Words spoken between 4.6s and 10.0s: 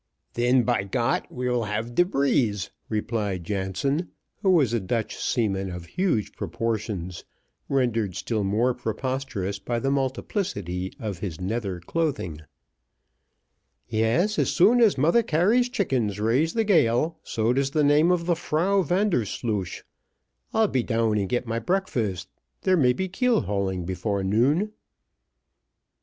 a Dutch seaman of huge proportions, rendered still more preposterous by the